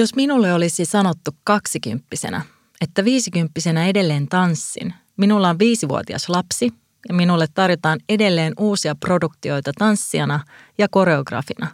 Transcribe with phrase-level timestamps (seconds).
[0.00, 2.42] Jos minulle olisi sanottu kaksikymppisenä,
[2.80, 6.70] että viisikymppisenä edelleen tanssin, minulla on viisivuotias lapsi
[7.08, 10.40] ja minulle tarjotaan edelleen uusia produktioita tanssijana
[10.78, 11.66] ja koreografina,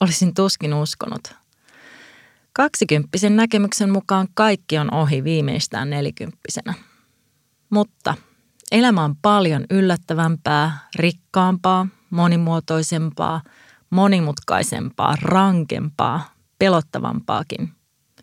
[0.00, 1.20] olisin tuskin uskonut.
[2.52, 6.74] Kaksikymppisen näkemyksen mukaan kaikki on ohi viimeistään nelikymppisenä.
[7.70, 8.14] Mutta
[8.70, 13.42] elämä on paljon yllättävämpää, rikkaampaa, monimuotoisempaa,
[13.90, 17.72] monimutkaisempaa, rankempaa, pelottavampaakin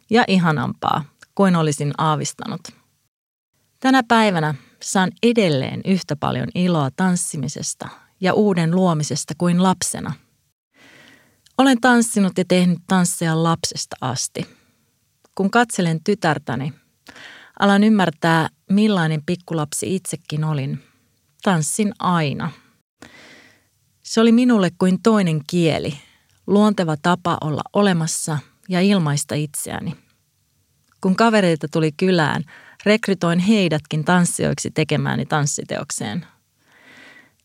[0.09, 2.61] ja ihanampaa kuin olisin aavistanut.
[3.79, 7.89] Tänä päivänä saan edelleen yhtä paljon iloa tanssimisesta
[8.21, 10.13] ja uuden luomisesta kuin lapsena.
[11.57, 14.47] Olen tanssinut ja tehnyt tansseja lapsesta asti.
[15.35, 16.73] Kun katselen tytärtäni,
[17.59, 20.83] alan ymmärtää, millainen pikkulapsi itsekin olin.
[21.43, 22.51] Tanssin aina.
[24.03, 25.97] Se oli minulle kuin toinen kieli,
[26.47, 28.37] luonteva tapa olla olemassa
[28.69, 29.95] ja ilmaista itseäni.
[31.01, 32.43] Kun kavereita tuli kylään,
[32.85, 36.25] rekrytoin heidätkin tanssijoiksi tekemääni tanssiteokseen.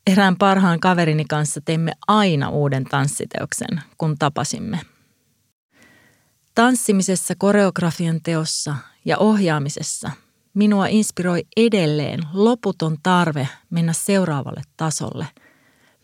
[0.06, 4.80] Erään parhaan kaverini kanssa teimme aina uuden tanssiteoksen, kun tapasimme.
[6.54, 10.10] Tanssimisessa, koreografian teossa ja ohjaamisessa
[10.54, 15.26] minua inspiroi edelleen loputon tarve mennä seuraavalle tasolle,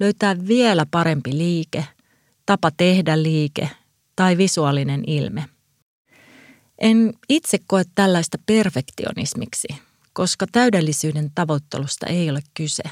[0.00, 1.84] löytää vielä parempi liike,
[2.46, 3.70] tapa tehdä liike
[4.16, 5.48] tai visuaalinen ilme–
[6.78, 9.68] en itse koe tällaista perfektionismiksi,
[10.12, 12.82] koska täydellisyyden tavoittelusta ei ole kyse.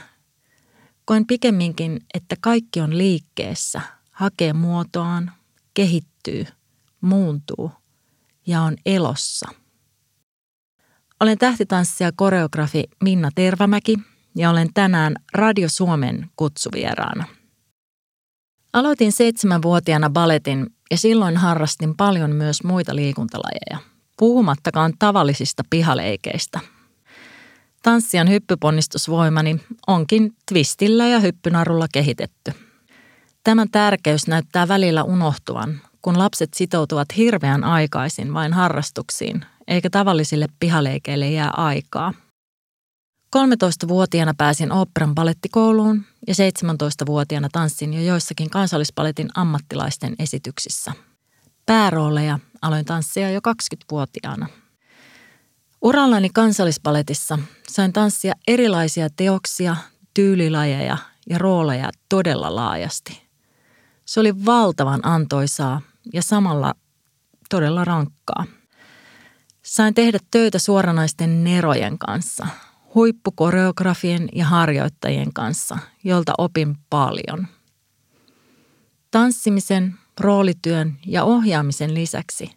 [1.05, 3.81] Koen pikemminkin, että kaikki on liikkeessä,
[4.11, 5.33] hakee muotoaan,
[5.75, 6.47] kehittyy,
[7.01, 7.73] muuntuu
[8.47, 9.49] ja on elossa.
[11.21, 13.97] Olen tähtitanssija koreografi Minna Tervamäki
[14.37, 17.25] ja olen tänään Radio Suomen kutsuvieraana.
[18.75, 23.79] Aloitin seitsemänvuotiaana baletin ja silloin harrastin paljon myös muita liikuntalajeja,
[24.19, 26.61] puhumattakaan tavallisista pihaleikeistä.
[27.83, 32.53] Tanssian hyppyponnistusvoimani onkin twistillä ja hyppynarulla kehitetty.
[33.45, 41.31] Tämän tärkeys näyttää välillä unohtuvan, kun lapset sitoutuvat hirveän aikaisin vain harrastuksiin, eikä tavallisille pihaleikeille
[41.31, 42.15] jää aikaa.
[43.35, 50.93] 13-vuotiaana pääsin oopperan balettikouluun ja 17-vuotiaana tanssin jo joissakin kansallispaletin ammattilaisten esityksissä.
[51.67, 54.47] Päärooleja aloin tanssia jo 20-vuotiaana.
[55.83, 59.77] Urallani kansallispaletissa sain tanssia erilaisia teoksia,
[60.15, 63.23] tyylilajeja ja rooleja todella laajasti.
[64.05, 65.81] Se oli valtavan antoisaa
[66.13, 66.75] ja samalla
[67.51, 68.45] todella rankkaa.
[69.63, 72.47] Sain tehdä töitä suoranaisten nerojen kanssa–
[72.95, 77.47] huippukoreografien ja harjoittajien kanssa, jolta opin paljon.
[79.11, 82.51] Tanssimisen, roolityön ja ohjaamisen lisäksi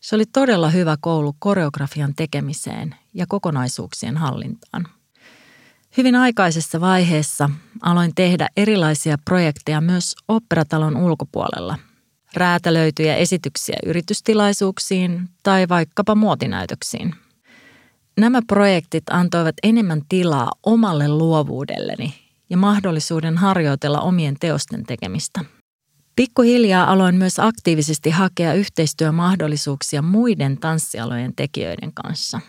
[0.00, 4.86] se oli todella hyvä koulu koreografian tekemiseen ja kokonaisuuksien hallintaan.
[5.96, 7.50] Hyvin aikaisessa vaiheessa
[7.82, 11.78] aloin tehdä erilaisia projekteja myös operatalon ulkopuolella.
[12.34, 17.14] Räätälöityjä esityksiä yritystilaisuuksiin tai vaikkapa muotinäytöksiin–
[18.18, 22.14] Nämä projektit antoivat enemmän tilaa omalle luovuudelleni
[22.50, 25.44] ja mahdollisuuden harjoitella omien teosten tekemistä.
[26.16, 32.40] Pikkuhiljaa aloin myös aktiivisesti hakea yhteistyömahdollisuuksia muiden tanssialojen tekijöiden kanssa.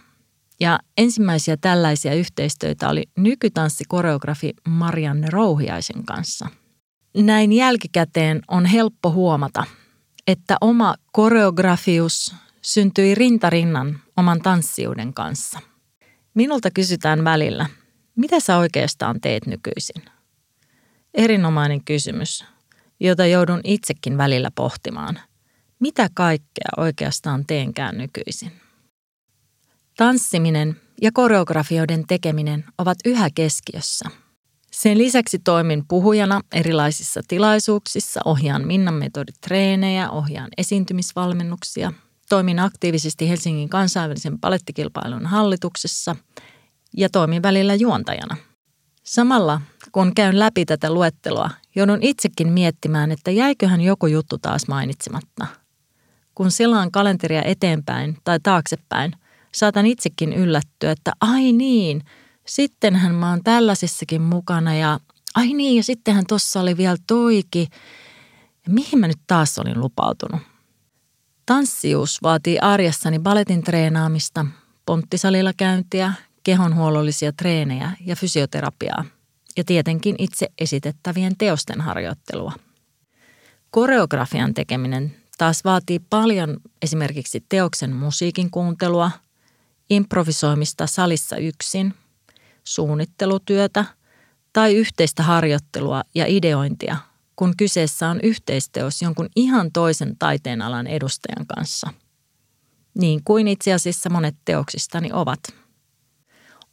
[0.60, 6.48] Ja ensimmäisiä tällaisia yhteistyötä oli nykytanssikoreografi Marianne Rouhiaisen kanssa.
[7.18, 9.64] Näin jälkikäteen on helppo huomata,
[10.28, 15.60] että oma koreografius syntyi rintarinnan oman tanssiuden kanssa.
[16.34, 17.66] Minulta kysytään välillä,
[18.16, 20.04] mitä sä oikeastaan teet nykyisin?
[21.14, 22.46] Erinomainen kysymys,
[23.00, 25.20] jota joudun itsekin välillä pohtimaan.
[25.80, 28.52] Mitä kaikkea oikeastaan teenkään nykyisin?
[29.98, 34.10] Tanssiminen ja koreografioiden tekeminen ovat yhä keskiössä.
[34.72, 41.94] Sen lisäksi toimin puhujana erilaisissa tilaisuuksissa, ohjaan Minnan metoditreenejä, ohjaan esiintymisvalmennuksia–
[42.30, 46.16] Toimin aktiivisesti Helsingin kansainvälisen palettikilpailun hallituksessa
[46.98, 48.38] ja toimin välillä juontajana.
[49.04, 49.62] Samalla
[49.92, 55.46] kun käyn läpi tätä luetteloa, joudun itsekin miettimään, että jäiköhän joku juttu taas mainitsematta.
[56.36, 59.12] Kun selaan kalenteria eteenpäin tai taaksepäin,
[59.54, 62.02] saatan itsekin yllättyä, että ai niin,
[62.48, 65.00] sittenhän mä oon tällaisissakin mukana ja
[65.36, 67.68] ai niin, ja sittenhän tossa oli vielä toiki.
[68.66, 70.42] Ja mihin mä nyt taas olin lupautunut?
[71.50, 74.46] Tanssius vaatii arjessani baletin treenaamista,
[74.86, 76.14] ponttisalilla käyntiä,
[76.44, 79.06] kehonhuollollisia treenejä ja fysioterapiaa
[79.58, 82.52] ja tietenkin itse esitettävien teosten harjoittelua.
[83.72, 89.12] Koreografian tekeminen taas vaatii paljon esimerkiksi teoksen musiikin kuuntelua,
[89.90, 91.94] improvisoimista salissa yksin,
[92.64, 93.86] suunnittelutyötä
[94.54, 96.98] tai yhteistä harjoittelua ja ideointia,
[97.40, 101.94] kun kyseessä on yhteisteos jonkun ihan toisen taiteenalan edustajan kanssa.
[102.94, 105.40] Niin kuin itse asiassa monet teoksistani ovat.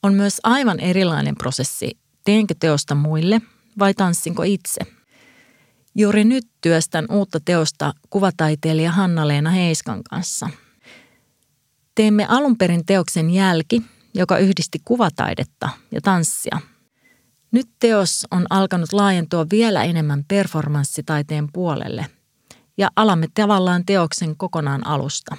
[0.02, 3.40] On myös aivan erilainen prosessi, teenkö teosta muille
[3.78, 4.80] vai tanssinko itse–
[5.98, 10.48] Juuri nyt työstän uutta teosta kuvataiteilija Hanna-Leena Heiskan kanssa.
[11.94, 13.82] Teemme alun perin teoksen Jälki,
[14.14, 16.60] joka yhdisti kuvataidetta ja tanssia.
[17.56, 22.06] Nyt teos on alkanut laajentua vielä enemmän performanssitaiteen puolelle
[22.76, 25.37] ja alamme tavallaan teoksen kokonaan alusta.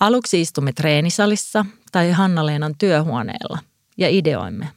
[0.00, 3.58] Aluksi istumme treenisalissa tai Hanna-Leenan työhuoneella
[3.96, 4.68] ja ideoimme.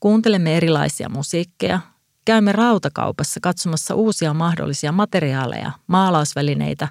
[0.00, 1.80] Kuuntelemme erilaisia musiikkeja,
[2.24, 6.88] Käymme rautakaupassa katsomassa uusia mahdollisia materiaaleja, maalausvälineitä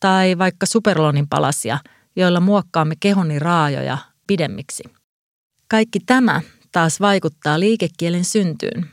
[0.00, 1.78] tai vaikka superlonin palasia,
[2.16, 4.82] joilla muokkaamme kehoni raajoja pidemmiksi.
[5.68, 6.40] Kaikki tämä
[6.72, 8.90] taas vaikuttaa liikekielen syntyyn.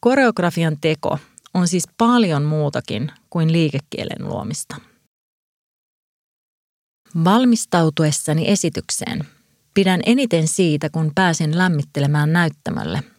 [0.00, 1.18] Koreografian teko
[1.54, 4.76] on siis paljon muutakin kuin liikekielen luomista.
[7.24, 9.24] Valmistautuessani esitykseen
[9.74, 13.02] pidän eniten siitä, kun pääsen lämmittelemään näyttämölle–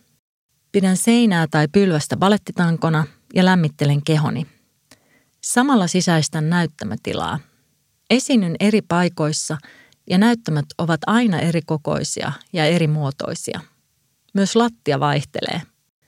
[0.71, 4.47] Pidän seinää tai pylvästä balettitankona ja lämmittelen kehoni.
[5.43, 7.39] Samalla sisäistän näyttämötilaa.
[8.09, 9.57] Esiinnyn eri paikoissa
[10.09, 13.59] ja näyttämät ovat aina eri kokoisia ja eri muotoisia.
[14.33, 15.61] Myös lattia vaihtelee.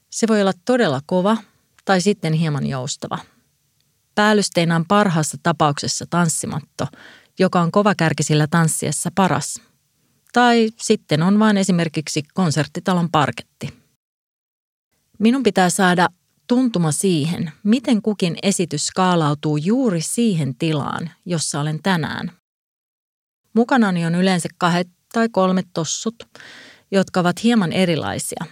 [0.10, 1.38] Se voi olla todella kova
[1.86, 3.18] tai sitten hieman joustava.
[4.16, 6.88] Päällysteinä on parhaassa tapauksessa tanssimatto,
[7.40, 9.62] joka on kovakärkisillä tanssiessa paras.
[10.34, 13.82] Tai sitten on vain esimerkiksi konserttitalon parketti.
[15.20, 16.08] Minun pitää saada
[16.48, 22.32] tuntuma siihen, miten kukin esitys skaalautuu juuri siihen tilaan, jossa olen tänään.
[23.54, 26.16] Mukanani on yleensä kahdet tai kolme tossut,
[26.92, 28.46] jotka ovat hieman erilaisia.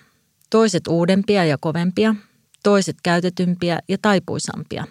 [0.49, 2.15] Toiset uudempia ja kovempia,
[2.63, 4.85] toiset käytetympiä ja taipuisampia.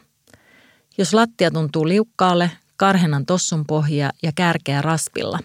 [0.98, 5.38] Jos lattia tuntuu liukkaalle, karhenan tossun pohjia ja kärkeä raspilla.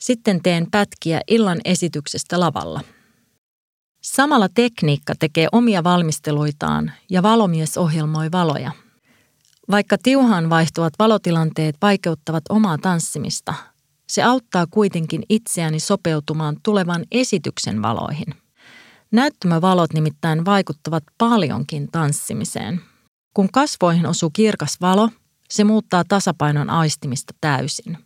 [0.00, 2.80] Sitten teen pätkiä illan esityksestä lavalla–
[4.02, 8.70] Samalla tekniikka tekee omia valmisteluitaan ja valomies ohjelmoi valoja.
[9.70, 13.54] Vaikka tiuhaan vaihtuvat valotilanteet vaikeuttavat omaa tanssimista,
[14.08, 18.34] se auttaa kuitenkin itseäni sopeutumaan tulevan esityksen valoihin.
[19.10, 22.80] Näyttämövalot nimittäin vaikuttavat paljonkin tanssimiseen.
[23.34, 25.10] Kun kasvoihin osuu kirkas valo,
[25.50, 27.98] se muuttaa tasapainon aistimista täysin.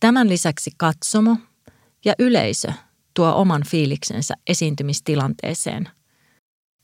[0.00, 1.36] Tämän lisäksi katsomo
[2.04, 2.72] ja yleisö
[3.14, 5.88] tuo oman fiiliksensä esiintymistilanteeseen.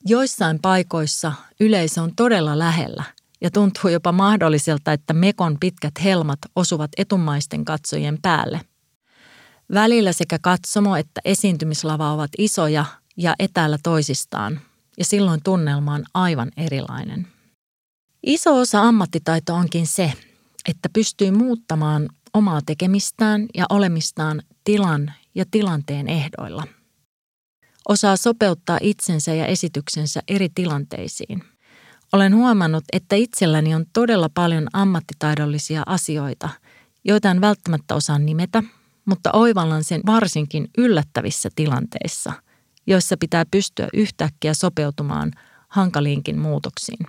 [0.07, 3.05] Joissain paikoissa yleisö on todella lähellä
[3.43, 8.61] ja tuntuu jopa mahdolliselta, että mekon pitkät helmat osuvat etumaisten katsojien päälle.
[9.75, 12.85] Välillä sekä katsomo että esiintymislava ovat isoja
[13.17, 14.61] ja etäällä toisistaan,
[14.99, 17.27] ja silloin tunnelma on aivan erilainen.
[18.23, 20.13] Iso osa ammattitaito onkin se,
[20.69, 26.67] että pystyy muuttamaan omaa tekemistään ja olemistaan tilan ja tilanteen ehdoilla.
[27.89, 31.52] Osaa sopeuttaa itsensä ja esityksensä eri tilanteisiin.
[32.13, 36.49] Olen huomannut, että itselläni on todella paljon ammattitaidollisia asioita,
[37.05, 38.63] joita en välttämättä osaa nimetä,
[39.05, 42.33] mutta oivallan sen varsinkin yllättävissä tilanteissa,
[42.87, 45.33] joissa pitää pystyä yhtäkkiä sopeutumaan
[45.69, 47.07] hankaliinkin muutoksiin.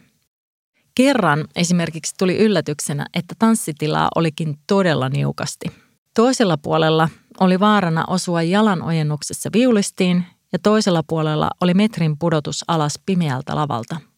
[0.96, 5.66] Kerran esimerkiksi tuli yllätyksenä, että tanssitilaa olikin todella niukasti.
[6.14, 13.00] Toisella puolella oli vaarana osua jalan ojennuksessa viulistiin ja toisella puolella oli metrin pudotus alas
[13.06, 14.13] pimeältä lavalta.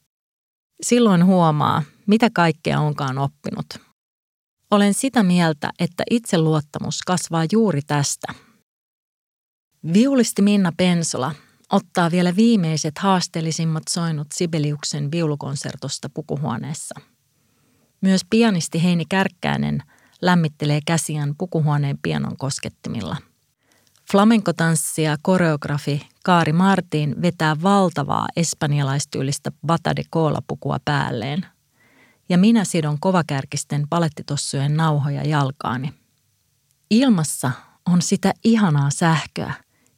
[0.81, 3.65] Silloin huomaa, mitä kaikkea onkaan oppinut.
[4.71, 8.27] Olen sitä mieltä, että itseluottamus kasvaa juuri tästä.
[9.93, 11.35] Viulisti Minna Pensola
[11.71, 17.01] ottaa vielä viimeiset haasteellisimmat soinut Sibeliuksen viulukonsertosta pukuhuoneessa.
[18.01, 19.83] Myös pianisti Heini Kärkkäinen–
[20.21, 23.17] lämmittelee käsiään pukuhuoneen pianon koskettimilla.
[24.11, 30.03] Flamenkotanssia koreografi Kaari Martin vetää valtavaa espanjalaistyylistä bata de
[30.47, 31.45] pukua päälleen.
[32.29, 35.93] Ja minä sidon kovakärkisten palettitossujen nauhoja jalkaani.
[36.89, 37.51] Ilmassa
[37.85, 39.53] on sitä ihanaa sähköä,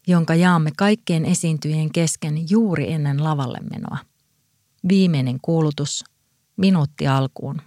[0.08, 3.98] jonka jaamme kaikkien esiintyjien kesken juuri ennen lavalle menoa.
[4.90, 6.04] Viimeinen kuulutus,
[6.58, 7.62] minuutti alkuun.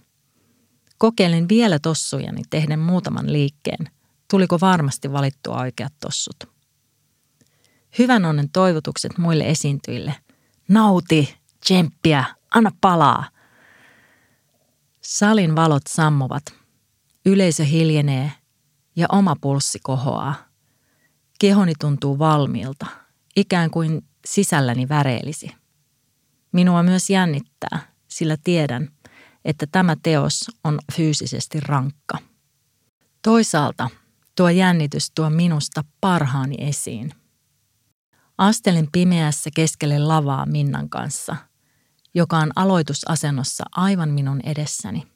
[0.97, 4.00] Kokeilin vielä tossujani tehden muutaman liikkeen.
[4.31, 6.35] Tuliko varmasti valittua oikeat tossut?
[7.99, 10.15] Hyvän onnen toivotukset muille esiintyjille.
[10.67, 13.29] Nauti, tsemppiä, anna palaa.
[15.01, 16.43] Salin valot sammuvat.
[17.25, 18.31] Yleisö hiljenee
[18.95, 20.35] ja oma pulssi kohoaa.
[21.39, 22.85] Kehoni tuntuu valmiilta,
[23.35, 25.51] ikään kuin sisälläni väreilisi.
[26.51, 28.89] Minua myös jännittää, sillä tiedän,
[29.45, 32.17] että tämä teos on fyysisesti rankka.
[33.21, 33.89] Toisaalta
[34.35, 37.11] tuo jännitys tuo minusta parhaani esiin.
[38.37, 41.35] Astelin pimeässä keskelle lavaa Minnan kanssa,
[42.13, 45.07] joka on aloitusasennossa aivan minun edessäni.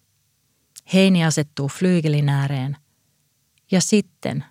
[0.93, 2.77] Heini asettuu flyygelin ääreen
[3.71, 4.45] ja sitten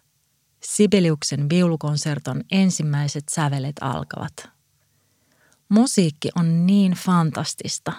[0.65, 4.49] Sibeliuksen viulukonserton ensimmäiset sävelet alkavat.
[5.69, 7.93] Musiikki on niin fantastista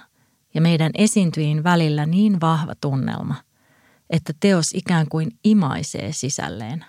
[0.54, 3.36] ja meidän esiintyjiin välillä niin vahva tunnelma,
[4.10, 6.86] että teos ikään kuin imaisee sisälleen.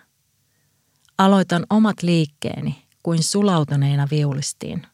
[1.19, 4.87] Aloitan omat liikkeeni kuin sulautuneena viulistiin.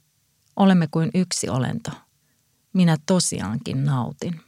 [0.56, 1.90] Olemme kuin yksi olento.
[2.72, 4.40] Minä tosiaankin nautin.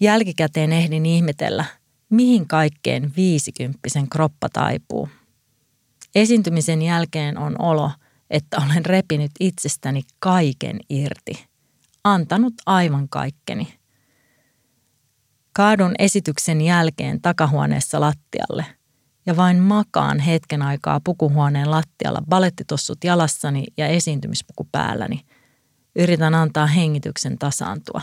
[0.00, 1.64] Jälkikäteen ehdin ihmetellä,
[2.10, 5.08] mihin kaikkeen viisikymppisen kroppa taipuu.
[6.14, 7.90] Esiintymisen jälkeen on olo,
[8.30, 11.46] että olen repinyt itsestäni kaiken irti.
[12.04, 13.81] Antanut aivan kaikkeni.
[15.52, 18.66] Kaadun esityksen jälkeen takahuoneessa lattialle
[19.26, 25.20] ja vain makaan hetken aikaa pukuhuoneen lattialla balettitossut jalassani ja esiintymispuku päälläni.
[25.96, 28.02] Yritän antaa hengityksen tasaantua.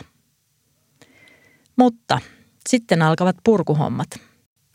[1.75, 2.19] Mutta
[2.69, 4.07] sitten alkavat purkuhommat.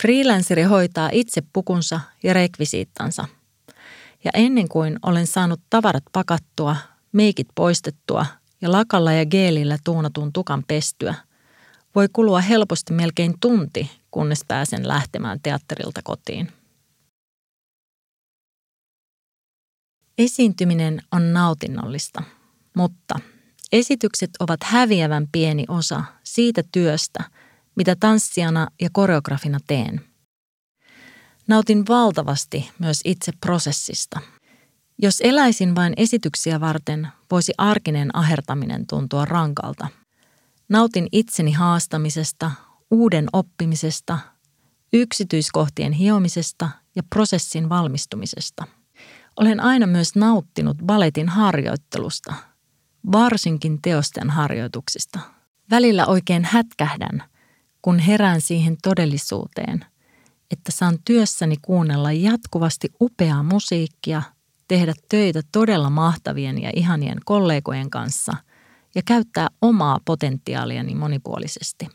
[0.02, 3.24] Freelanceri hoitaa itse pukunsa ja rekvisiittansa.
[4.24, 6.76] Ja ennen kuin olen saanut tavarat pakattua,
[7.12, 8.26] meikit poistettua
[8.60, 11.14] ja lakalla ja geelillä tuunatun tukan pestyä,
[11.94, 16.52] voi kulua helposti melkein tunti, kunnes pääsen lähtemään teatterilta kotiin.
[20.18, 22.22] Esiintyminen on nautinnollista,
[22.76, 23.20] mutta
[23.72, 27.24] esitykset ovat häviävän pieni osa siitä työstä,
[27.76, 30.00] mitä tanssijana ja koreografina teen.
[31.48, 34.20] Nautin valtavasti myös itse prosessista.
[35.02, 39.88] Jos eläisin vain esityksiä varten, voisi arkinen ahertaminen tuntua rankalta.
[40.68, 42.50] Nautin itseni haastamisesta,
[42.90, 44.18] uuden oppimisesta,
[44.92, 48.64] yksityiskohtien hiomisesta ja prosessin valmistumisesta.
[49.36, 52.34] Olen aina myös nauttinut baletin harjoittelusta,
[53.12, 55.20] varsinkin teosten harjoituksista.
[55.70, 57.22] Välillä oikein hätkähdän–
[57.84, 59.84] kun herään siihen todellisuuteen,
[60.50, 64.22] että saan työssäni kuunnella jatkuvasti upeaa musiikkia,
[64.68, 68.32] tehdä töitä todella mahtavien ja ihanien kollegojen kanssa
[68.94, 71.88] ja käyttää omaa potentiaaliani monipuolisesti.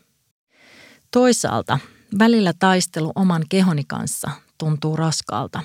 [1.10, 1.78] Toisaalta
[2.18, 5.62] välillä taistelu oman kehoni kanssa tuntuu raskaalta.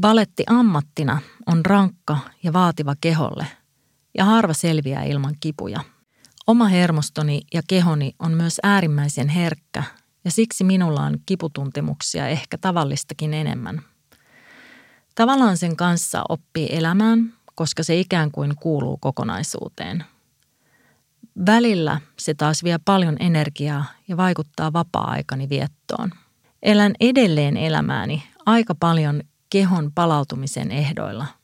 [0.00, 3.46] Baletti ammattina on rankka ja vaativa keholle
[4.18, 5.80] ja harva selviää ilman kipuja–
[6.50, 9.82] Oma hermostoni ja kehoni on myös äärimmäisen herkkä
[10.24, 13.82] ja siksi minulla on kiputuntemuksia ehkä tavallistakin enemmän.
[15.14, 20.04] Tavallaan sen kanssa oppii elämään, koska se ikään kuin kuuluu kokonaisuuteen.
[21.46, 26.10] Välillä se taas vie paljon energiaa ja vaikuttaa vapaa-aikani viettoon.
[26.62, 31.26] Elän edelleen elämääni aika paljon kehon palautumisen ehdoilla–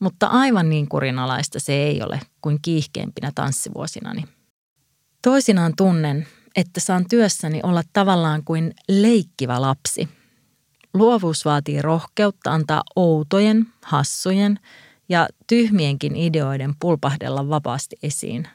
[0.00, 4.24] mutta aivan niin kurinalaista se ei ole kuin kiihkeimpinä tanssivuosinani.
[5.22, 6.26] Toisinaan tunnen,
[6.56, 10.08] että saan työssäni olla tavallaan kuin leikkivä lapsi.
[10.94, 14.58] Luovuus vaatii rohkeutta antaa outojen, hassujen
[15.10, 18.48] ja tyhmienkin ideoiden pulpahdella vapaasti esiin.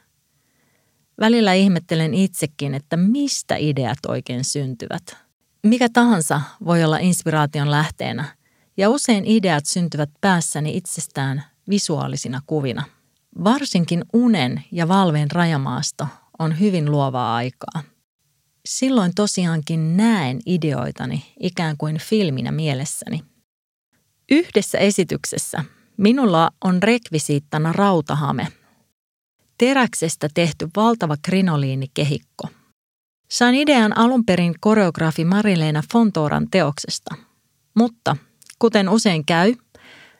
[1.19, 5.17] Välillä ihmettelen itsekin, että mistä ideat oikein syntyvät.
[5.63, 8.25] Mikä tahansa voi olla inspiraation lähteenä–
[8.77, 12.83] ja usein ideat syntyvät päässäni itsestään visuaalisina kuvina.
[13.43, 16.07] Varsinkin unen ja valveen rajamaasto
[16.39, 17.83] on hyvin luovaa aikaa.
[18.65, 23.23] Silloin tosiaankin näen ideoitani ikään kuin filminä mielessäni.
[24.31, 25.63] Yhdessä esityksessä
[25.97, 28.47] minulla on rekvisiittana rautahame.
[29.57, 32.43] Teräksestä tehty valtava krinoliinikehikko.
[33.29, 37.15] Sain idean alun perin koreografi Marileena Fontoran teoksesta,
[37.75, 38.15] mutta
[38.59, 39.53] Kuten usein käy,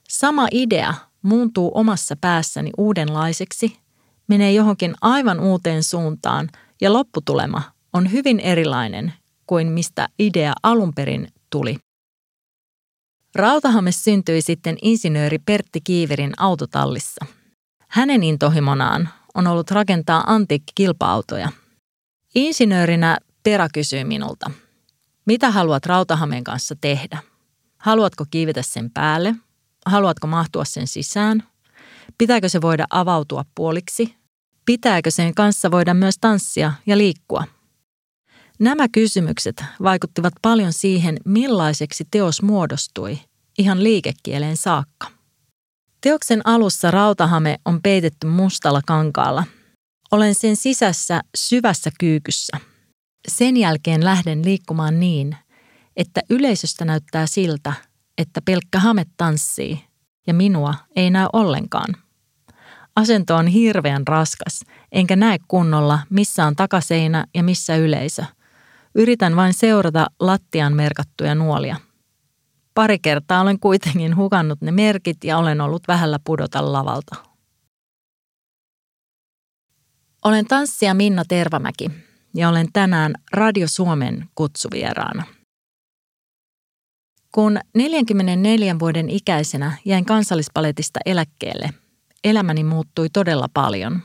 [0.09, 3.77] sama idea muuntuu omassa päässäni uudenlaiseksi,
[4.27, 6.49] menee johonkin aivan uuteen suuntaan
[6.81, 7.61] ja lopputulema
[7.93, 9.13] on hyvin erilainen
[9.47, 11.77] kuin mistä idea alun perin tuli.
[13.35, 17.25] Rautahame syntyi sitten insinööri Pertti Kiiverin autotallissa.
[17.87, 21.51] Hänen intohimonaan on ollut rakentaa antiikkikilpa-autoja.
[22.35, 24.51] Insinöörinä Tera kysyi minulta,
[25.25, 27.19] mitä haluat Rautahameen kanssa tehdä–
[27.85, 29.35] Haluatko kiivetä sen päälle?
[29.85, 31.43] Haluatko mahtua sen sisään?
[32.17, 34.15] Pitääkö se voida avautua puoliksi?
[34.65, 37.43] Pitääkö sen kanssa voida myös tanssia ja liikkua?
[38.59, 43.19] Nämä kysymykset vaikuttivat paljon siihen, millaiseksi teos muodostui,
[43.57, 45.07] ihan liikekieleen saakka.
[46.01, 49.43] Teoksen alussa rautahame on peitetty mustalla kankaalla.
[50.11, 52.57] Olen sen sisässä syvässä kyykyssä.
[53.27, 55.35] Sen jälkeen lähden liikkumaan niin,
[55.97, 57.73] että yleisöstä näyttää siltä,
[58.17, 59.83] että pelkkä hame tanssii
[60.27, 61.95] ja minua ei näy ollenkaan.
[62.95, 64.59] Asento on hirveän raskas,
[64.91, 68.25] enkä näe kunnolla, missä on takaseinä ja missä yleisö.
[68.95, 71.75] Yritän vain seurata lattian merkattuja nuolia.
[72.73, 77.15] Pari kertaa olen kuitenkin hukannut ne merkit ja olen ollut vähällä pudota lavalta.
[80.25, 81.91] Olen tanssija Minna Tervamäki
[82.35, 85.23] ja olen tänään Radio Suomen kutsuvieraana.
[87.31, 91.69] Kun 44 vuoden ikäisenä jäin kansallispaletista eläkkeelle,
[92.23, 94.01] elämäni muuttui todella paljon.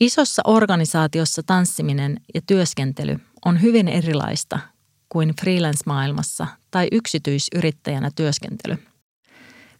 [0.00, 4.58] Isossa organisaatiossa tanssiminen ja työskentely on hyvin erilaista
[5.08, 8.76] kuin freelance-maailmassa tai yksityisyrittäjänä työskentely.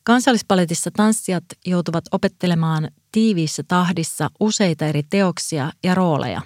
[0.02, 6.40] Kansallispaletissa tanssijat joutuvat opettelemaan tiiviissä tahdissa useita eri teoksia ja rooleja.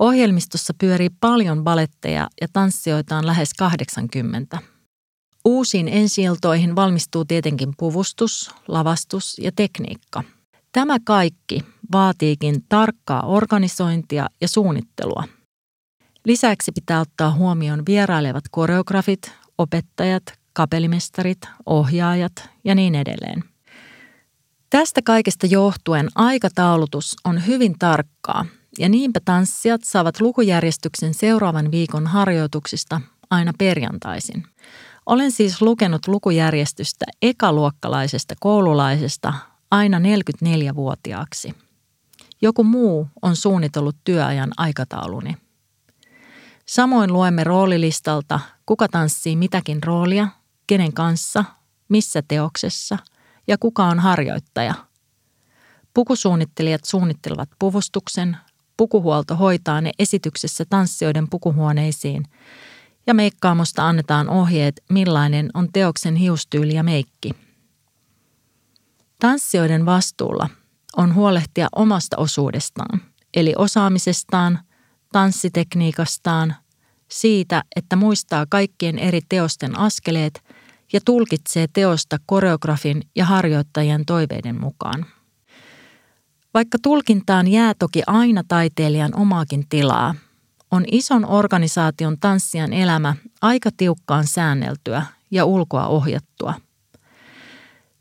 [0.00, 4.58] Ohjelmistossa pyörii paljon baletteja ja tanssijoita on lähes 80.
[5.44, 10.24] Uusiin ensiiltoihin valmistuu tietenkin puvustus, lavastus ja tekniikka.
[10.72, 15.24] Tämä kaikki vaatiikin tarkkaa organisointia ja suunnittelua–
[16.24, 20.22] Lisäksi pitää ottaa huomioon vierailevat koreografit, opettajat,
[20.52, 22.32] kapellimestarit, ohjaajat
[22.64, 23.44] ja niin edelleen.
[24.70, 28.46] Tästä kaikesta johtuen aikataulutus on hyvin tarkkaa
[28.78, 34.44] ja niinpä tanssijat saavat lukujärjestyksen seuraavan viikon harjoituksista aina perjantaisin.
[35.06, 39.32] Olen siis lukenut lukujärjestystä ekaluokkalaisesta koululaisesta
[39.70, 41.54] aina 44-vuotiaaksi.
[42.42, 45.36] Joku muu on suunnitellut työajan aikatauluni–
[46.70, 50.28] Samoin luemme roolilistalta, kuka tanssii mitäkin roolia,
[50.66, 51.44] kenen kanssa,
[51.88, 52.98] missä teoksessa
[53.48, 54.74] ja kuka on harjoittaja.
[55.94, 58.36] Pukusuunnittelijat suunnittelevat puvustuksen,
[58.76, 62.24] pukuhuolto hoitaa ne esityksessä tanssijoiden pukuhuoneisiin
[63.06, 67.49] ja meikkaamosta annetaan ohjeet, millainen on teoksen hiustyyli ja meikki.
[69.20, 70.48] Tanssijoiden vastuulla
[70.96, 73.00] on huolehtia omasta osuudestaan,
[73.34, 74.58] eli osaamisestaan–
[75.12, 76.54] tanssitekniikastaan,
[77.10, 80.44] siitä, että muistaa kaikkien eri teosten askeleet
[80.92, 85.06] ja tulkitsee teosta koreografin ja harjoittajien toiveiden mukaan.
[86.54, 90.14] Vaikka tulkintaan jää toki aina taiteilijan omaakin tilaa,
[90.70, 96.54] on ison organisaation tanssijan elämä aika tiukkaan säänneltyä ja ulkoa ohjattua.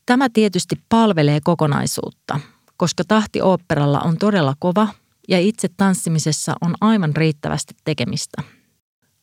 [0.09, 2.39] Tämä tietysti palvelee kokonaisuutta,
[2.77, 4.87] koska tahti oopperalla on todella kova
[5.27, 8.43] ja itse tanssimisessa on aivan riittävästi tekemistä.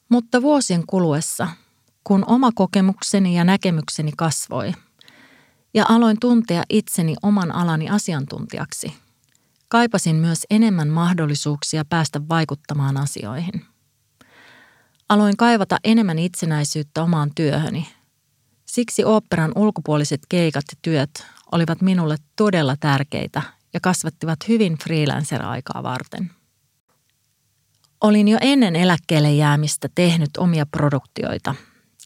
[0.09, 1.49] Mutta vuosien kuluessa,
[2.05, 4.73] kun oma kokemukseni ja näkemykseni kasvoi
[5.75, 8.95] ja aloin tuntea itseni oman alani asiantuntijaksi,
[9.69, 13.65] kaipasin myös enemmän mahdollisuuksia päästä vaikuttamaan asioihin.
[15.09, 17.96] Aloin kaivata enemmän itsenäisyyttä omaan työhöni.
[18.77, 23.43] Siksi oopperan ulkopuoliset keikat ja työt olivat minulle todella tärkeitä
[23.75, 26.31] ja kasvattivat hyvin freelancer-aikaa varten.
[28.01, 31.55] Olin jo ennen eläkkeelle jäämistä tehnyt omia produktioita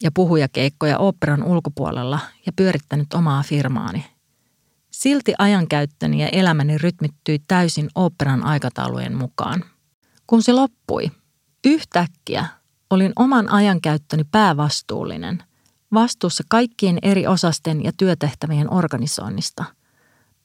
[0.01, 4.05] ja puhujakeikkoja operan ulkopuolella ja pyörittänyt omaa firmaani.
[4.91, 9.63] Silti ajankäyttöni ja elämäni rytmittyi täysin operan aikataulujen mukaan.
[10.27, 11.11] Kun se loppui,
[11.65, 12.45] yhtäkkiä
[12.89, 15.43] olin oman ajankäyttöni päävastuullinen,
[15.93, 19.65] vastuussa kaikkien eri osasten ja työtehtävien organisoinnista–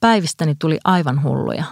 [0.00, 1.64] Päivistäni tuli aivan hulluja.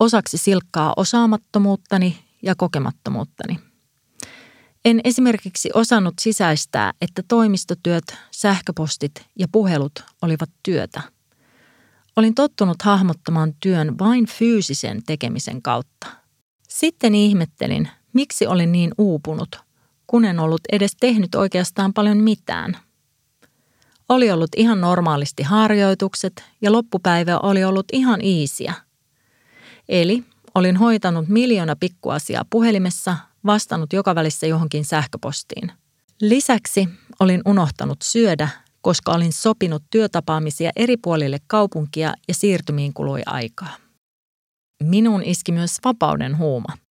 [0.00, 3.58] Osaksi silkkaa osaamattomuuttani ja kokemattomuuttani.
[4.84, 11.02] En esimerkiksi osannut sisäistää, että toimistotyöt, sähköpostit ja puhelut olivat työtä.
[12.16, 16.06] Olin tottunut hahmottamaan työn vain fyysisen tekemisen kautta.
[16.68, 19.60] Sitten ihmettelin, miksi olin niin uupunut,
[20.06, 22.76] kun en ollut edes tehnyt oikeastaan paljon mitään–
[24.08, 28.74] oli ollut ihan normaalisti harjoitukset ja loppupäivä oli ollut ihan iisiä.
[29.88, 33.16] Eli olin hoitanut miljoona pikkuasiaa puhelimessa,
[33.46, 35.72] vastannut joka välissä johonkin sähköpostiin.
[36.20, 36.88] Lisäksi
[37.20, 38.48] olin unohtanut syödä,
[38.80, 43.76] koska olin sopinut työtapaamisia eri puolille kaupunkia ja siirtymiin kului aikaa.
[44.82, 46.85] Minun iski myös vapauden huuma.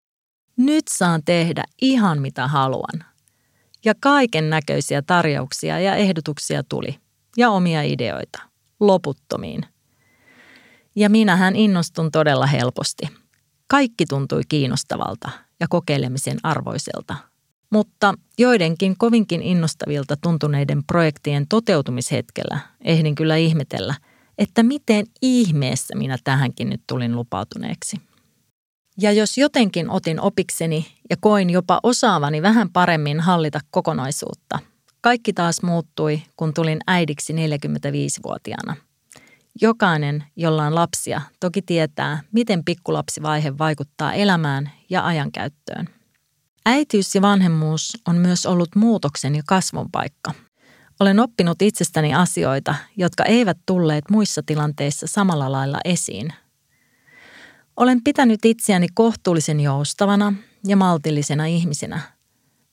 [0.56, 3.04] Nyt saan tehdä ihan mitä haluan.
[3.84, 6.98] Ja kaiken näköisiä tarjouksia ja ehdotuksia tuli
[7.36, 8.42] ja omia ideoita
[8.80, 9.64] loputtomiin.
[10.96, 13.08] Ja minähän innostun todella helposti.
[13.66, 17.14] Kaikki tuntui kiinnostavalta ja kokeilemisen arvoiselta.
[17.70, 23.94] Mutta joidenkin kovinkin innostavilta tuntuneiden projektien toteutumishetkellä ehdin kyllä ihmetellä,
[24.38, 27.96] että miten ihmeessä minä tähänkin nyt tulin lupautuneeksi.
[28.98, 34.58] Ja jos jotenkin otin opikseni ja koin jopa osaavani vähän paremmin hallita kokonaisuutta,
[35.00, 38.76] kaikki taas muuttui, kun tulin äidiksi 45-vuotiaana.
[39.60, 45.88] Jokainen, jolla on lapsia, toki tietää, miten pikkulapsivaihe vaikuttaa elämään ja ajankäyttöön.
[46.66, 50.32] Äitiys ja vanhemmuus on myös ollut muutoksen ja kasvun paikka.
[51.00, 56.32] Olen oppinut itsestäni asioita, jotka eivät tulleet muissa tilanteissa samalla lailla esiin–
[57.76, 60.32] olen pitänyt itseäni kohtuullisen joustavana
[60.66, 62.00] ja maltillisena ihmisenä,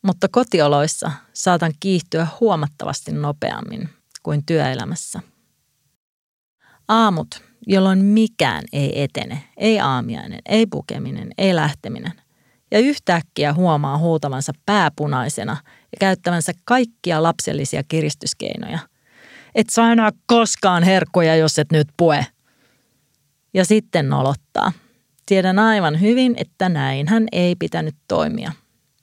[0.01, 3.89] mutta kotioloissa saatan kiihtyä huomattavasti nopeammin
[4.23, 5.19] kuin työelämässä.
[6.87, 12.13] Aamut, jolloin mikään ei etene, ei aamiainen, ei pukeminen, ei lähteminen,
[12.71, 18.79] ja yhtäkkiä huomaa huutavansa pääpunaisena ja käyttävänsä kaikkia lapsellisia kiristyskeinoja.
[19.55, 22.25] Et saa enää koskaan herkkuja, jos et nyt pue.
[23.53, 24.71] Ja sitten nolottaa–
[25.31, 28.51] Tiedän aivan hyvin, että näin hän ei pitänyt toimia,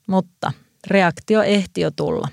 [0.07, 0.51] mutta
[0.87, 2.27] reaktio ehti jo tulla.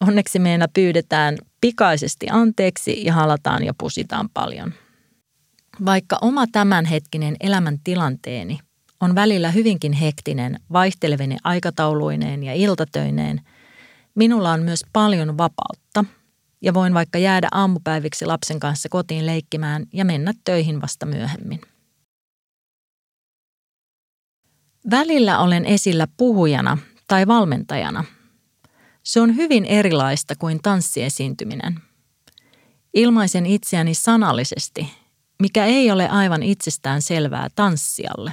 [0.00, 4.72] Onneksi meillä pyydetään pikaisesti anteeksi ja halataan ja pusitaan paljon.
[5.84, 8.58] Vaikka oma tämänhetkinen elämäntilanteeni
[9.00, 13.40] on välillä hyvinkin hektinen, vaihtelevine aikatauluineen ja iltatöineen,
[14.14, 16.04] minulla on myös paljon vapautta
[16.62, 21.73] ja voin vaikka jäädä aamupäiviksi lapsen kanssa kotiin leikkimään ja mennä töihin vasta myöhemmin.
[24.90, 28.04] Välillä olen esillä puhujana tai valmentajana.
[29.02, 31.80] Se on hyvin erilaista kuin tanssiesiintyminen.
[32.94, 34.90] Ilmaisen itseäni sanallisesti,
[35.42, 38.32] mikä ei ole aivan itsestään selvää tanssijalle.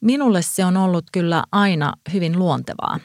[0.00, 3.00] Minulle se on ollut kyllä aina hyvin luontevaa.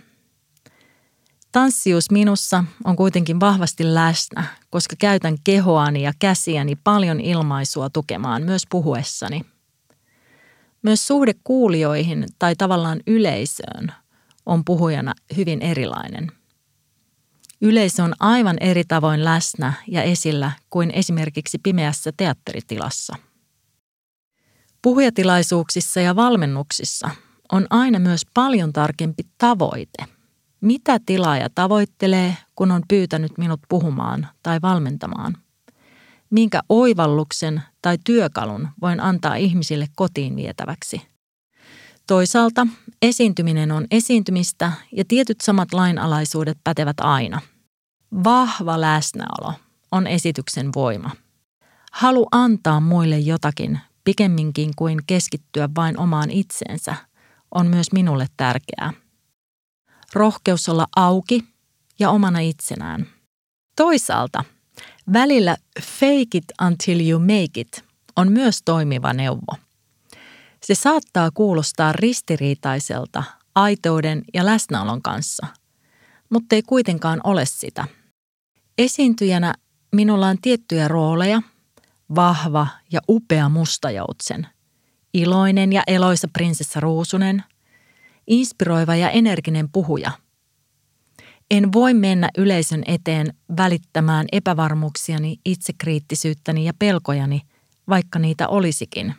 [1.51, 8.63] Tanssius minussa on kuitenkin vahvasti läsnä, koska käytän kehoani ja käsiäni paljon ilmaisua tukemaan myös
[8.69, 9.41] puhuessani–
[10.85, 13.91] myös suhde kuulijoihin tai tavallaan yleisöön
[14.45, 16.31] on puhujana hyvin erilainen.
[17.61, 23.15] Yleisö on aivan eri tavoin läsnä ja esillä kuin esimerkiksi pimeässä teatteritilassa.
[24.81, 27.09] Puhujatilaisuuksissa ja valmennuksissa
[27.51, 30.05] on aina myös paljon tarkempi tavoite.
[30.61, 35.37] Mitä tilaaja tavoittelee, kun on pyytänyt minut puhumaan tai valmentamaan?
[36.29, 41.01] minkä oivalluksen tai työkalun voin antaa ihmisille kotiin vietäväksi.
[42.07, 42.67] Toisaalta
[43.01, 47.41] esiintyminen on esiintymistä ja tietyt samat lainalaisuudet pätevät aina.
[48.23, 49.53] Vahva läsnäolo
[49.91, 51.11] on esityksen voima.
[51.91, 56.95] Halu antaa muille jotakin pikemminkin kuin keskittyä vain omaan itseensä
[57.55, 58.93] on myös minulle tärkeää.
[60.13, 61.43] Rohkeus olla auki
[61.99, 63.07] ja omana itsenään.
[63.75, 64.43] Toisaalta–
[65.13, 67.83] Välillä fake it until you make it
[68.15, 69.55] on myös toimiva neuvo.
[70.63, 73.23] Se saattaa kuulostaa ristiriitaiselta
[73.55, 75.47] aitouden ja läsnäolon kanssa,
[76.29, 77.87] mutta ei kuitenkaan ole sitä.
[78.77, 79.53] Esiintyjänä
[79.91, 81.41] minulla on tiettyjä rooleja,
[82.15, 84.47] vahva ja upea mustajoutsen,
[85.13, 87.43] iloinen ja eloisa prinsessa Ruusunen,
[88.27, 90.11] inspiroiva ja energinen puhuja–
[91.51, 97.41] en voi mennä yleisön eteen välittämään epävarmuuksiani, itsekriittisyyttäni ja pelkojani,
[97.89, 99.15] vaikka niitä olisikin.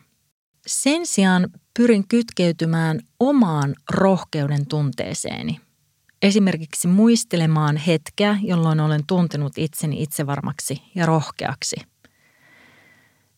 [0.67, 5.61] Sen sijaan pyrin kytkeytymään omaan rohkeuden tunteeseeni.
[6.23, 11.77] Esimerkiksi muistelemaan hetkeä, jolloin olen tuntenut itseni itsevarmaksi ja rohkeaksi.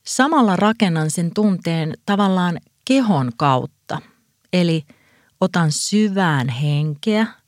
[0.07, 4.01] Samalla rakennan sen tunteen tavallaan kehon kautta,
[4.53, 4.85] eli
[5.40, 7.27] otan syvään henkeä–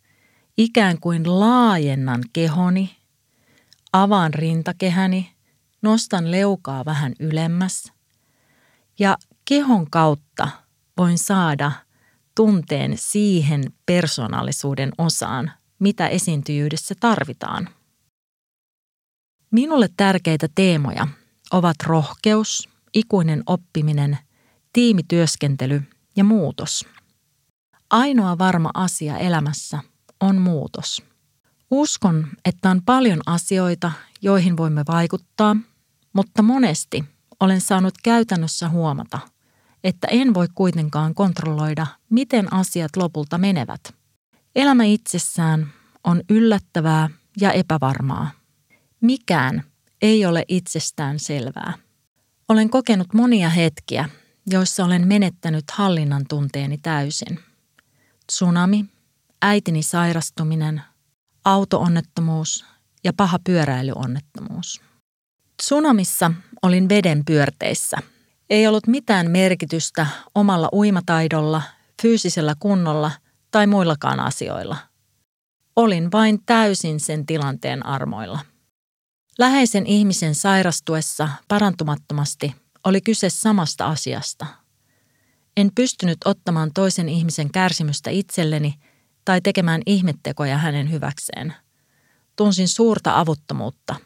[0.60, 2.96] Ikään kuin laajennan kehoni,
[3.92, 5.32] avaan rintakehäni,
[5.82, 7.92] nostan leukaa vähän ylemmäs
[8.98, 10.48] ja kehon kautta
[10.96, 11.72] voin saada
[12.34, 17.68] tunteen siihen persoonallisuuden osaan, mitä esiintyjyydessä tarvitaan.
[19.50, 21.06] Minulle tärkeitä teemoja
[21.52, 24.18] ovat rohkeus, ikuinen oppiminen,
[24.72, 25.82] tiimityöskentely
[26.16, 26.86] ja muutos.
[27.90, 29.89] Ainoa varma asia elämässä
[30.20, 31.02] on muutos.
[31.70, 35.56] Uskon, että on paljon asioita, joihin voimme vaikuttaa,
[36.12, 37.04] mutta monesti
[37.40, 39.18] olen saanut käytännössä huomata,
[39.84, 43.94] että en voi kuitenkaan kontrolloida, miten asiat lopulta menevät.
[44.56, 45.72] Elämä itsessään
[46.04, 48.30] on yllättävää ja epävarmaa.
[49.00, 49.62] Mikään
[50.02, 51.72] ei ole itsestään selvää.
[52.48, 54.08] Olen kokenut monia hetkiä,
[54.46, 57.40] joissa olen menettänyt hallinnan tunteeni täysin.
[58.26, 58.86] Tsunami,
[59.42, 60.82] äitini sairastuminen,
[61.44, 62.64] autoonnettomuus
[63.04, 64.80] ja paha pyöräilyonnettomuus.
[65.56, 67.96] Tsunamissa olin veden pyörteissä.
[68.50, 71.62] Ei ollut mitään merkitystä omalla uimataidolla,
[72.02, 73.10] fyysisellä kunnolla
[73.50, 74.76] tai muillakaan asioilla.
[75.76, 78.38] Olin vain täysin sen tilanteen armoilla.
[79.38, 84.46] Läheisen ihmisen sairastuessa parantumattomasti oli kyse samasta asiasta.
[85.56, 88.74] En pystynyt ottamaan toisen ihmisen kärsimystä itselleni
[89.24, 91.54] tai tekemään ihmettekoja hänen hyväkseen.
[92.36, 93.96] Tunsin suurta avuttomuutta.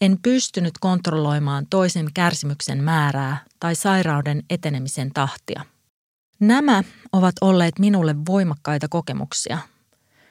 [0.00, 5.64] En pystynyt kontrolloimaan toisen kärsimyksen määrää tai sairauden etenemisen tahtia.
[6.40, 6.82] Nämä
[7.12, 9.58] ovat olleet minulle voimakkaita kokemuksia,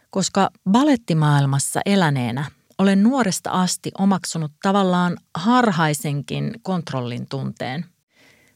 [0.09, 2.45] koska balettimaailmassa eläneenä
[2.77, 7.85] olen nuoresta asti omaksunut tavallaan harhaisenkin kontrollin tunteen.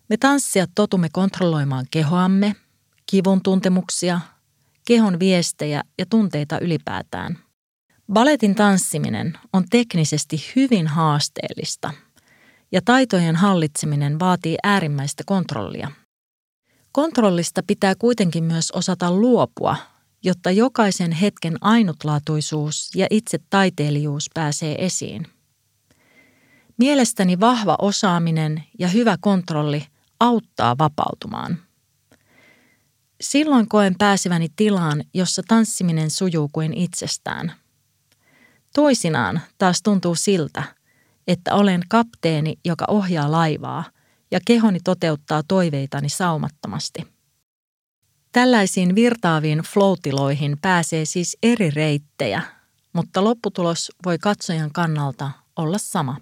[0.09, 2.55] Me tanssijat totumme kontrolloimaan kehoamme,
[3.05, 4.19] kivun tuntemuksia,
[4.87, 7.37] kehon viestejä ja tunteita ylipäätään.
[8.13, 11.93] Baletin tanssiminen on teknisesti hyvin haasteellista
[12.71, 15.91] ja taitojen hallitseminen vaatii äärimmäistä kontrollia.
[16.91, 19.75] Kontrollista pitää kuitenkin myös osata luopua
[20.23, 25.27] jotta jokaisen hetken ainutlaatuisuus ja itse taiteilijuus pääsee esiin.
[26.77, 29.85] Mielestäni vahva osaaminen ja hyvä kontrolli
[30.19, 31.66] auttaa vapautumaan.
[33.21, 37.53] Silloin koen pääseväni tilaan, jossa tanssiminen sujuu kuin itsestään.
[38.75, 40.63] Toisinaan taas tuntuu siltä,
[41.27, 43.83] että olen kapteeni, joka ohjaa laivaa
[44.31, 47.07] ja kehoni toteuttaa toiveitani saumattomasti–
[48.37, 52.41] Tällaisiin virtaaviin floatiloihin pääsee siis eri reittejä,
[52.93, 56.17] mutta lopputulos voi katsojan kannalta olla sama,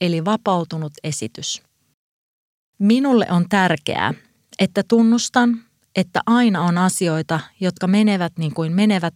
[0.00, 1.62] eli vapautunut esitys.
[2.78, 4.14] Minulle on tärkeää,
[4.58, 5.64] että tunnustan,
[5.96, 9.14] että aina on asioita, jotka menevät niin kuin menevät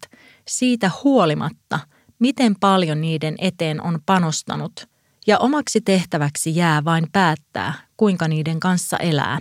[0.49, 1.79] siitä huolimatta,
[2.19, 4.89] miten paljon niiden eteen on panostanut,
[5.27, 9.39] ja omaksi tehtäväksi jää vain päättää, kuinka niiden kanssa elää.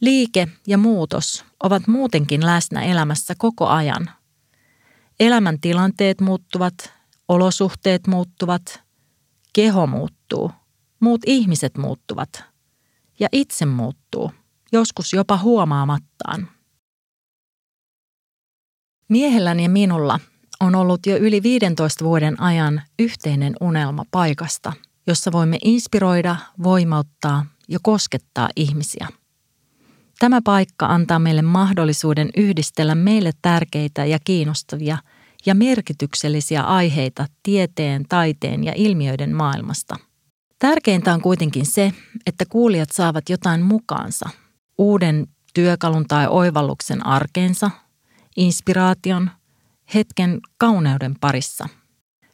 [0.00, 4.10] Liike ja muutos ovat muutenkin läsnä elämässä koko ajan.
[5.20, 6.74] Elämän tilanteet muuttuvat,
[7.28, 8.80] olosuhteet muuttuvat,
[9.52, 10.50] keho muuttuu,
[11.00, 12.44] muut ihmiset muuttuvat
[13.20, 14.32] ja itse muuttuu,
[14.72, 16.48] joskus jopa huomaamattaan.
[19.08, 20.20] Miehelläni ja minulla
[20.60, 24.72] on ollut jo yli 15 vuoden ajan yhteinen unelma paikasta,
[25.06, 29.08] jossa voimme inspiroida, voimauttaa ja koskettaa ihmisiä.
[30.18, 34.98] Tämä paikka antaa meille mahdollisuuden yhdistellä meille tärkeitä ja kiinnostavia
[35.46, 39.96] ja merkityksellisiä aiheita tieteen, taiteen ja ilmiöiden maailmasta.
[40.58, 41.92] Tärkeintä on kuitenkin se,
[42.26, 44.28] että kuulijat saavat jotain mukaansa,
[44.78, 47.70] uuden työkalun tai oivalluksen arkeensa,
[48.36, 49.30] inspiraation,
[49.94, 51.68] hetken kauneuden parissa.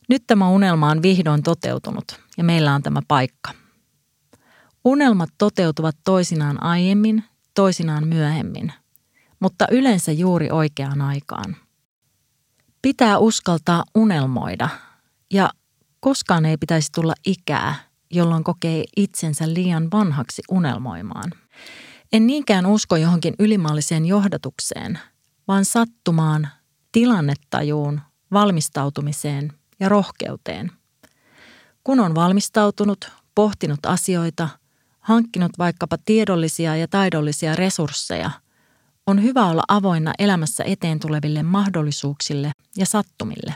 [0.09, 3.51] Nyt tämä unelma on vihdoin toteutunut ja meillä on tämä paikka.
[4.85, 8.73] Unelmat toteutuvat toisinaan aiemmin toisinaan myöhemmin,
[9.41, 11.57] mutta yleensä juuri oikeaan aikaan.
[12.83, 14.69] Pitää uskaltaa unelmoida
[15.33, 15.51] ja
[16.01, 17.75] koskaan ei pitäisi tulla ikää,
[18.11, 21.33] jolloin kokee itsensä liian vanhaksi unelmoimaan.
[22.13, 24.99] En niinkään usko johonkin ylimaalliseen johdatukseen,
[25.49, 26.49] vaan sattumaan,
[26.93, 28.01] tilannetajuun,
[28.33, 30.73] valmistautumiseen ja rohkeuteen.
[31.85, 34.49] Kun on valmistautunut, pohtinut asioita–
[35.05, 38.31] hankkinut vaikkapa tiedollisia ja taidollisia resursseja,
[39.07, 43.55] on hyvä olla avoinna elämässä eteen tuleville mahdollisuuksille ja sattumille.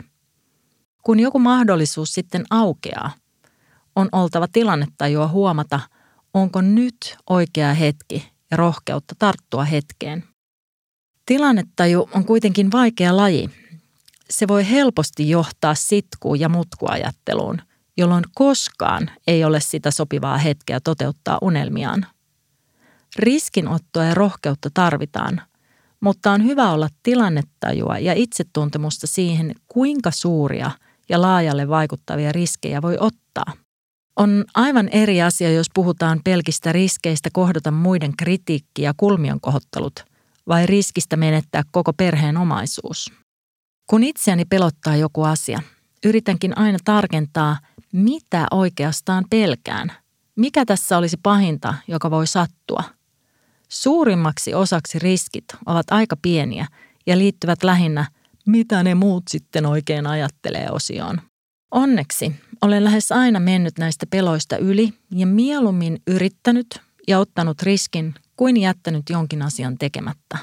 [1.03, 3.11] Kun joku mahdollisuus sitten aukeaa,
[3.95, 5.79] on oltava tilannetajua huomata,
[6.33, 10.23] onko nyt oikea hetki ja rohkeutta tarttua hetkeen.
[11.25, 13.49] Tilannetaju on kuitenkin vaikea laji.
[14.29, 17.61] Se voi helposti johtaa sitkuun ja mutkuajatteluun,
[17.97, 22.05] jolloin koskaan ei ole sitä sopivaa hetkeä toteuttaa unelmiaan.
[23.15, 25.41] Riskinottoa ja rohkeutta tarvitaan,
[25.99, 30.71] mutta on hyvä olla tilannetajua ja itsetuntemusta siihen, kuinka suuria
[31.09, 33.53] ja laajalle vaikuttavia riskejä voi ottaa.
[34.19, 40.05] On aivan eri asia, jos puhutaan pelkistä riskeistä kohdata muiden kritiikki ja kulmion kohottelut,
[40.47, 43.13] vai riskistä menettää koko perheen omaisuus.
[43.87, 45.61] Kun itseäni pelottaa joku asia,
[46.05, 47.57] yritänkin aina tarkentaa,
[47.93, 49.91] mitä oikeastaan pelkään.
[50.35, 52.83] Mikä tässä olisi pahinta, joka voi sattua?
[53.69, 56.67] Suurimmaksi osaksi riskit ovat aika pieniä
[57.07, 58.05] ja liittyvät lähinnä,
[58.45, 61.28] mitä ne muut sitten oikein ajattelee osioon.
[61.71, 68.57] Onneksi olen lähes aina mennyt näistä peloista yli ja mieluummin yrittänyt ja ottanut riskin kuin
[68.57, 70.37] jättänyt jonkin asian tekemättä.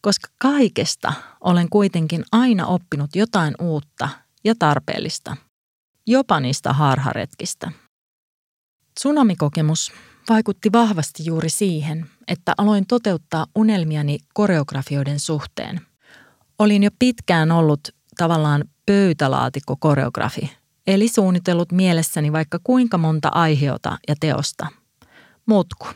[0.00, 4.08] Koska kaikesta olen kuitenkin aina oppinut jotain uutta
[4.44, 5.36] ja tarpeellista,
[6.06, 7.72] jopa niistä harharetkistä.
[8.94, 9.92] Tsunamikokemus
[10.28, 15.80] vaikutti vahvasti juuri siihen, että aloin toteuttaa unelmiani koreografioiden suhteen.
[16.58, 17.80] Olin jo pitkään ollut
[18.16, 24.66] tavallaan pöytälaatikko koreografi, eli suunnitellut mielessäni vaikka kuinka monta aiheota ja teosta.
[25.46, 25.86] Mutku.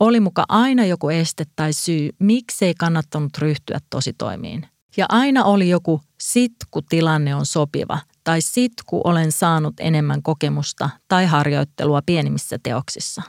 [0.00, 4.66] Oli muka aina joku este tai syy, miksei kannattanut ryhtyä tositoimiin.
[4.96, 10.22] Ja aina oli joku sit, kun tilanne on sopiva, tai sit, kun olen saanut enemmän
[10.22, 13.22] kokemusta tai harjoittelua pienimmissä teoksissa.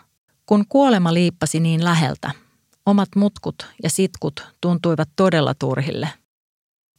[0.46, 2.32] Kun kuolema liippasi niin läheltä,
[2.86, 6.10] omat mutkut ja sitkut tuntuivat todella turhille.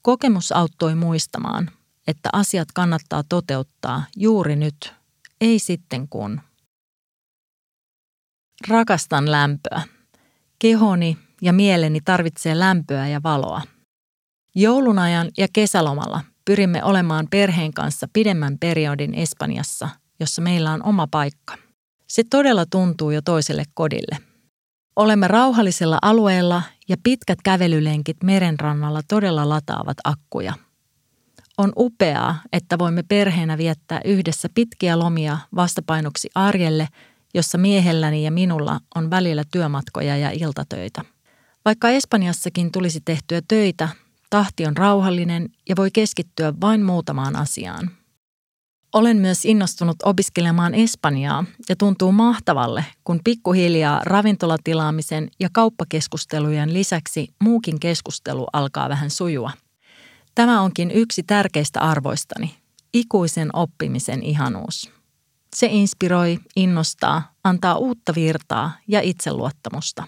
[0.03, 1.71] Kokemus auttoi muistamaan,
[2.07, 4.95] että asiat kannattaa toteuttaa juuri nyt,
[5.41, 6.41] ei sitten kun.
[8.69, 9.83] Rakastan lämpöä.
[10.59, 13.63] Kehoni ja mieleni tarvitsee lämpöä ja valoa.
[14.55, 19.89] Joulun ajan ja kesälomalla pyrimme olemaan perheen kanssa pidemmän periodin Espanjassa,
[20.21, 21.55] jossa meillä on oma paikka.
[22.09, 24.19] Se todella tuntuu jo toiselle kodille.
[24.97, 30.55] Olemme rauhallisella alueella ja pitkät kävelylenkit merenrannalla todella lataavat akkuja.
[31.59, 36.89] On upeaa, että voimme perheenä viettää yhdessä pitkiä lomia vastapainoksi arjelle,
[37.35, 41.05] jossa miehelläni ja minulla on välillä työmatkoja ja iltatöitä.
[41.65, 43.89] Vaikka Espanjassakin tulisi tehtyä töitä,
[44.31, 47.91] tahti on rauhallinen ja voi keskittyä vain muutamaan asiaan.
[48.93, 57.81] Olen myös innostunut opiskelemaan Espanjaa ja tuntuu mahtavalle, kun pikkuhiljaa ravintolatilaamisen ja kauppakeskustelujen lisäksi muukin
[57.81, 59.51] keskustelu alkaa vähän sujua.
[60.35, 62.57] Tämä onkin yksi tärkeistä arvoistani,
[62.95, 64.91] ikuisen oppimisen ihanuus.
[65.57, 70.05] Se inspiroi, innostaa, antaa uutta virtaa ja itseluottamusta.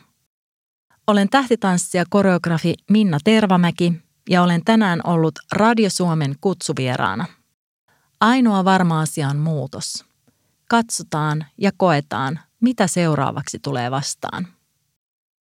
[1.07, 3.93] Olen tähtitanssija koreografi Minna Tervamäki
[4.31, 7.25] ja olen tänään ollut Radio Suomen kutsuvieraana.
[8.21, 10.05] Ainoa varma asia on muutos.
[10.69, 14.49] Katsotaan ja koetaan, mitä seuraavaksi tulee vastaan.